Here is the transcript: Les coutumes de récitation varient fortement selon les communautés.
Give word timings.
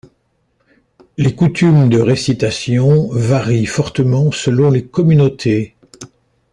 Les 1.17 1.35
coutumes 1.35 1.87
de 1.87 1.99
récitation 1.99 3.07
varient 3.11 3.67
fortement 3.67 4.31
selon 4.31 4.71
les 4.71 4.83
communautés. 4.83 5.75